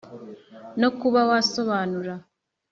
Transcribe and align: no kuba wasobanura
no 0.79 0.89
kuba 0.99 1.19
wasobanura 1.29 2.13